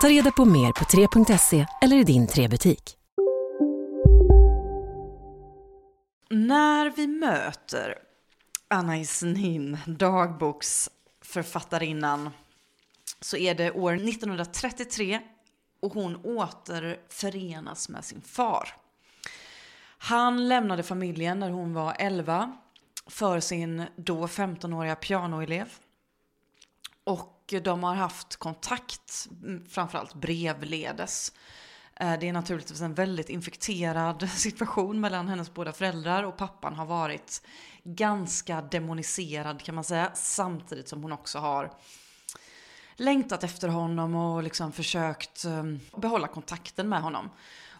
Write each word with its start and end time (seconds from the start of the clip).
Ta 0.00 0.08
reda 0.08 0.32
på 0.32 0.44
mer 0.44 0.72
på 0.72 0.84
3.se 0.84 1.66
eller 1.82 1.96
i 1.96 2.04
din 2.04 2.26
3-butik. 2.26 2.96
När 6.30 6.90
vi 6.90 7.06
möter 7.06 7.98
Anna 8.68 8.98
Isnin, 8.98 9.78
dagboksförfattarinnan, 9.86 12.30
så 13.20 13.36
är 13.36 13.54
det 13.54 13.72
år 13.72 13.94
1933 13.94 15.20
och 15.82 15.92
hon 15.92 16.16
återförenas 16.24 17.88
med 17.88 18.04
sin 18.04 18.20
far. 18.20 18.68
Han 19.98 20.48
lämnade 20.48 20.82
familjen 20.82 21.40
när 21.40 21.50
hon 21.50 21.74
var 21.74 21.96
11 21.98 22.56
för 23.06 23.40
sin 23.40 23.84
då 23.96 24.26
15-åriga 24.26 24.96
pianoelev. 24.96 25.68
Och 27.06 27.54
de 27.62 27.82
har 27.82 27.94
haft 27.94 28.36
kontakt, 28.36 29.28
mm, 29.42 29.66
framförallt 29.68 30.14
brevledes. 30.14 31.32
Eh, 32.00 32.18
det 32.20 32.28
är 32.28 32.32
naturligtvis 32.32 32.80
en 32.80 32.94
väldigt 32.94 33.28
infekterad 33.28 34.30
situation 34.34 35.00
mellan 35.00 35.28
hennes 35.28 35.54
båda 35.54 35.72
föräldrar 35.72 36.22
och 36.22 36.36
pappan 36.36 36.74
har 36.74 36.86
varit 36.86 37.42
ganska 37.84 38.62
demoniserad 38.62 39.62
kan 39.62 39.74
man 39.74 39.84
säga. 39.84 40.10
Samtidigt 40.14 40.88
som 40.88 41.02
hon 41.02 41.12
också 41.12 41.38
har 41.38 41.72
längtat 42.96 43.44
efter 43.44 43.68
honom 43.68 44.14
och 44.14 44.42
liksom 44.42 44.72
försökt 44.72 45.44
ehm, 45.44 45.80
behålla 45.96 46.28
kontakten 46.28 46.88
med 46.88 47.02
honom. 47.02 47.30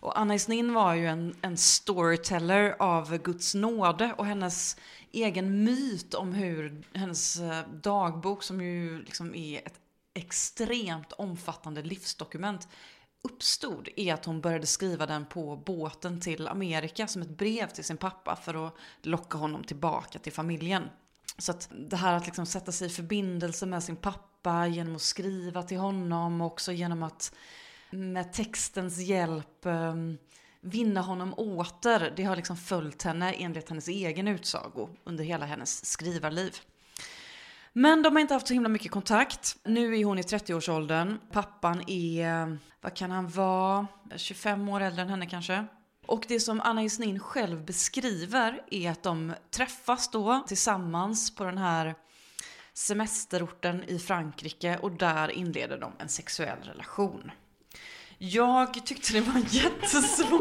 Och 0.00 0.18
Anna 0.20 0.34
Isnin 0.34 0.74
var 0.74 0.94
ju 0.94 1.06
en, 1.06 1.34
en 1.42 1.56
storyteller 1.56 2.76
av 2.78 3.18
Guds 3.18 3.54
nåde 3.54 4.14
och 4.18 4.26
hennes 4.26 4.76
egen 5.12 5.64
myt 5.64 6.14
om 6.14 6.32
hur 6.32 6.84
hennes 6.92 7.40
eh, 7.40 7.68
dagbok 7.82 8.42
som 8.42 8.60
ju 8.60 9.02
liksom 9.02 9.34
är 9.34 9.58
ett 9.66 9.80
extremt 10.14 11.12
omfattande 11.12 11.82
livsdokument 11.82 12.68
uppstod 13.22 13.88
är 13.96 14.14
att 14.14 14.24
hon 14.24 14.40
började 14.40 14.66
skriva 14.66 15.06
den 15.06 15.26
på 15.26 15.56
båten 15.56 16.20
till 16.20 16.48
Amerika 16.48 17.06
som 17.06 17.22
ett 17.22 17.38
brev 17.38 17.66
till 17.66 17.84
sin 17.84 17.96
pappa 17.96 18.36
för 18.36 18.66
att 18.66 18.74
locka 19.02 19.38
honom 19.38 19.64
tillbaka 19.64 20.18
till 20.18 20.32
familjen. 20.32 20.82
Så 21.38 21.50
att 21.50 21.70
det 21.88 21.96
här 21.96 22.14
att 22.14 22.26
liksom 22.26 22.46
sätta 22.46 22.72
sig 22.72 22.86
i 22.86 22.90
förbindelse 22.90 23.66
med 23.66 23.82
sin 23.82 23.96
pappa 23.96 24.66
genom 24.66 24.96
att 24.96 25.02
skriva 25.02 25.62
till 25.62 25.78
honom 25.78 26.40
och 26.40 26.46
också 26.46 26.72
genom 26.72 27.02
att 27.02 27.34
med 27.96 28.32
textens 28.32 28.98
hjälp 28.98 29.66
eh, 29.66 29.94
vinna 30.60 31.00
honom 31.00 31.34
åter, 31.34 32.12
det 32.16 32.24
har 32.24 32.36
liksom 32.36 32.56
följt 32.56 33.02
henne 33.02 33.32
enligt 33.32 33.68
hennes 33.68 33.88
egen 33.88 34.28
utsago 34.28 34.88
under 35.04 35.24
hela 35.24 35.46
hennes 35.46 35.84
skrivarliv. 35.84 36.56
Men 37.72 38.02
de 38.02 38.16
har 38.16 38.20
inte 38.20 38.34
haft 38.34 38.48
så 38.48 38.54
himla 38.54 38.68
mycket 38.68 38.90
kontakt. 38.90 39.56
Nu 39.64 39.96
är 39.98 40.04
hon 40.04 40.18
i 40.18 40.22
30-årsåldern. 40.22 41.18
Pappan 41.32 41.82
är, 41.86 42.58
vad 42.80 42.94
kan 42.94 43.10
han 43.10 43.28
vara, 43.28 43.86
25 44.16 44.68
år 44.68 44.80
äldre 44.80 45.02
än 45.02 45.08
henne 45.08 45.26
kanske. 45.26 45.66
Och 46.06 46.24
det 46.28 46.40
som 46.40 46.60
Anna 46.60 46.82
Jesnin 46.82 47.18
själv 47.18 47.64
beskriver 47.64 48.62
är 48.70 48.90
att 48.90 49.02
de 49.02 49.34
träffas 49.50 50.10
då 50.10 50.44
tillsammans 50.46 51.34
på 51.34 51.44
den 51.44 51.58
här 51.58 51.94
semesterorten 52.72 53.84
i 53.84 53.98
Frankrike 53.98 54.78
och 54.78 54.92
där 54.92 55.30
inleder 55.30 55.78
de 55.78 55.92
en 55.98 56.08
sexuell 56.08 56.58
relation. 56.62 57.30
Jag 58.18 58.86
tyckte 58.86 59.12
det 59.12 59.20
var 59.20 59.34
jättesvårt. 59.50 60.40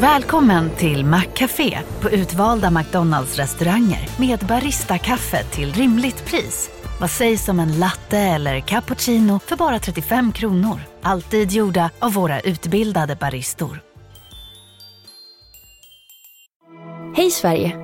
Välkommen 0.00 0.70
till 0.70 1.04
Maccafé 1.04 1.78
på 2.00 2.10
utvalda 2.10 2.70
McDonalds 2.70 3.36
restauranger 3.36 4.08
med 4.18 4.38
Baristakaffe 4.38 5.44
till 5.44 5.72
rimligt 5.72 6.26
pris. 6.26 6.70
Vad 7.00 7.10
sägs 7.10 7.48
om 7.48 7.60
en 7.60 7.78
latte 7.78 8.18
eller 8.18 8.60
cappuccino 8.60 9.38
för 9.38 9.56
bara 9.56 9.78
35 9.78 10.32
kronor? 10.32 10.80
Alltid 11.02 11.52
gjorda 11.52 11.90
av 11.98 12.12
våra 12.12 12.40
utbildade 12.40 13.16
baristor. 13.16 13.80
Hej 17.16 17.30
Sverige! 17.30 17.76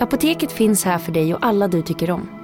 Apoteket 0.00 0.52
finns 0.52 0.84
här 0.84 0.98
för 0.98 1.12
dig 1.12 1.34
och 1.34 1.46
alla 1.46 1.68
du 1.68 1.82
tycker 1.82 2.10
om. 2.10 2.43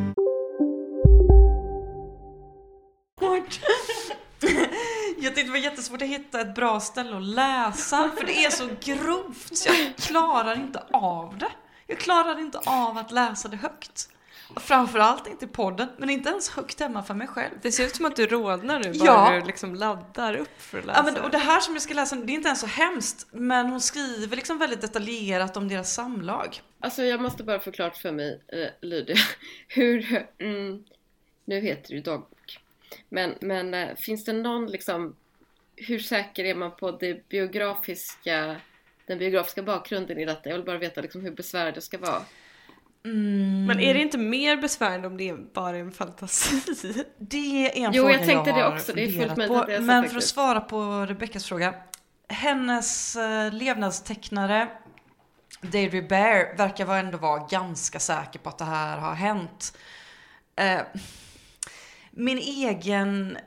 Jättesvårt 5.81 6.01
att 6.01 6.07
hitta 6.07 6.41
ett 6.41 6.55
bra 6.55 6.79
ställe 6.79 7.17
att 7.17 7.23
läsa 7.23 8.11
för 8.17 8.25
det 8.25 8.45
är 8.45 8.49
så 8.49 8.69
grovt 8.81 9.57
så 9.57 9.69
jag 9.69 9.95
klarar 9.95 10.55
inte 10.55 10.83
av 10.91 11.37
det. 11.37 11.51
Jag 11.87 11.97
klarar 11.97 12.39
inte 12.39 12.57
av 12.65 12.97
att 12.97 13.11
läsa 13.11 13.47
det 13.47 13.57
högt. 13.57 14.09
Framförallt 14.55 15.27
inte 15.27 15.45
i 15.45 15.47
podden, 15.47 15.87
men 15.97 16.09
inte 16.09 16.29
ens 16.29 16.49
högt 16.49 16.79
hemma 16.79 17.03
för 17.03 17.13
mig 17.13 17.27
själv. 17.27 17.53
Det 17.61 17.71
ser 17.71 17.83
ut 17.83 17.95
som 17.95 18.05
att 18.05 18.15
du 18.15 18.27
rodnar 18.27 18.79
nu 18.79 18.99
bara 18.99 19.05
Ja. 19.05 19.39
du 19.39 19.45
liksom 19.45 19.75
laddar 19.75 20.35
upp 20.35 20.61
för 20.61 20.79
att 20.79 20.85
läsa. 20.85 20.99
Ja, 20.99 21.11
men, 21.11 21.23
och 21.23 21.29
det 21.31 21.37
här 21.37 21.59
som 21.59 21.73
jag 21.73 21.81
ska 21.81 21.93
läsa, 21.93 22.15
det 22.15 22.31
är 22.31 22.35
inte 22.35 22.47
ens 22.47 22.59
så 22.59 22.67
hemskt, 22.67 23.27
men 23.31 23.65
hon 23.65 23.81
skriver 23.81 24.35
liksom 24.35 24.57
väldigt 24.57 24.81
detaljerat 24.81 25.57
om 25.57 25.67
deras 25.67 25.93
samlag. 25.93 26.61
Alltså 26.79 27.03
jag 27.03 27.21
måste 27.21 27.43
bara 27.43 27.59
få 27.59 27.71
klart 27.71 27.97
för 27.97 28.11
mig, 28.11 28.41
eh, 28.47 28.87
Lydia, 28.87 29.15
hur, 29.67 30.27
mm, 30.39 30.83
nu 31.45 31.59
heter 31.59 31.87
det 31.89 31.95
ju 31.95 32.01
dagbok, 32.01 32.59
men, 33.09 33.35
men 33.41 33.73
eh, 33.73 33.95
finns 33.95 34.25
det 34.25 34.33
någon 34.33 34.65
liksom, 34.65 35.15
hur 35.87 35.99
säker 35.99 36.43
är 36.43 36.55
man 36.55 36.75
på 36.75 36.91
det 36.91 37.29
biografiska, 37.29 38.55
den 39.07 39.17
biografiska 39.17 39.63
bakgrunden 39.63 40.17
i 40.17 40.25
detta? 40.25 40.49
Jag 40.49 40.55
vill 40.55 40.65
bara 40.65 40.77
veta 40.77 41.01
liksom 41.01 41.21
hur 41.21 41.31
besvärligt 41.31 41.75
det 41.75 41.81
ska 41.81 41.97
vara. 41.97 42.21
Men 43.67 43.79
är 43.79 43.93
det 43.93 44.01
inte 44.01 44.17
mer 44.17 44.57
besvärande 44.57 45.07
om 45.07 45.17
det 45.17 45.29
är 45.29 45.37
bara 45.53 45.77
en 45.77 45.91
fantasi? 45.91 46.61
Det 47.17 47.67
är 47.67 47.85
en 47.85 47.93
Jo, 47.93 48.03
fråga 48.03 48.17
jag 48.17 48.25
tänkte 48.25 48.51
det 48.51 48.61
har 48.61 48.73
också. 48.73 48.93
Det 48.93 49.03
är 49.03 49.11
fullt 49.11 49.47
på. 49.47 49.55
att 49.57 49.67
det 49.67 49.75
är 49.75 49.79
Men 49.79 50.09
för 50.09 50.17
att 50.17 50.23
svara 50.23 50.61
på 50.61 51.05
Rebeckas 51.09 51.45
fråga. 51.45 51.73
Hennes 52.29 53.15
eh, 53.15 53.53
levnadstecknare 53.53 54.67
Deirdre 55.61 56.01
Bear 56.01 56.57
verkar 56.57 56.85
vara 56.85 56.99
ändå 56.99 57.17
vara 57.17 57.47
ganska 57.49 57.99
säker 57.99 58.39
på 58.39 58.49
att 58.49 58.57
det 58.57 58.65
här 58.65 58.97
har 58.97 59.13
hänt. 59.13 59.77
Eh, 60.55 60.81
min 62.11 62.37
egen, 62.37 63.37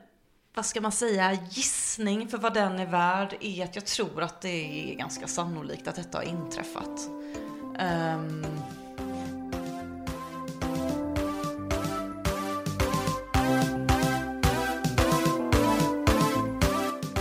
vad 0.55 0.65
ska 0.65 0.81
man 0.81 0.91
säga, 0.91 1.37
gissning 1.49 2.27
för 2.27 2.37
vad 2.37 2.53
den 2.53 2.79
är 2.79 2.85
värd 2.85 3.35
är 3.39 3.63
att 3.63 3.75
jag 3.75 3.85
tror 3.85 4.23
att 4.23 4.41
det 4.41 4.91
är 4.91 4.95
ganska 4.95 5.27
sannolikt 5.27 5.87
att 5.87 5.95
detta 5.95 6.17
har 6.17 6.25
inträffat. 6.25 7.09
Um... 7.79 8.45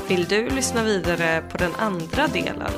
Vill 0.09 0.25
du 0.25 0.51
lyssna 0.51 0.83
vidare 0.83 1.45
på 1.51 1.59
den 1.59 1.75
andra 1.75 2.27
delen 2.27 2.73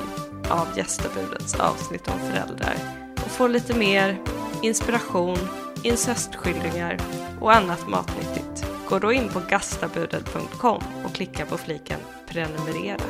av 0.50 0.68
gästabudets 0.76 1.54
avsnitt 1.54 2.08
om 2.08 2.18
föräldrar 2.18 2.76
och 3.24 3.30
få 3.30 3.46
lite 3.46 3.76
mer 3.76 4.20
inspiration, 4.62 5.38
incestskildringar 5.82 6.98
och 7.40 7.54
annat 7.54 7.88
matnyttigt, 7.88 8.75
gå 8.88 8.98
då 8.98 9.12
in 9.12 9.28
på 9.28 9.40
gastabudet.com 9.50 10.82
och 11.04 11.14
klicka 11.14 11.46
på 11.46 11.58
fliken 11.58 12.00
prenumerera. 12.28 13.00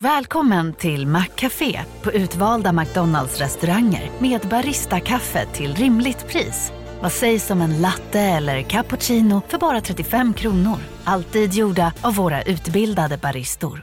Välkommen 0.00 0.72
till 0.72 1.06
Maccafé 1.06 1.80
på 2.02 2.12
utvalda 2.12 2.72
McDonalds 2.72 3.38
restauranger 3.38 4.10
med 4.18 4.40
Baristakaffe 4.40 5.46
till 5.46 5.74
rimligt 5.74 6.26
pris. 6.28 6.72
Vad 7.02 7.12
sägs 7.12 7.50
om 7.50 7.60
en 7.60 7.80
latte 7.80 8.20
eller 8.20 8.62
cappuccino 8.62 9.42
för 9.48 9.58
bara 9.58 9.80
35 9.80 10.34
kronor? 10.34 10.78
Alltid 11.04 11.54
gjorda 11.54 11.92
av 12.02 12.14
våra 12.14 12.42
utbildade 12.42 13.16
baristor. 13.16 13.82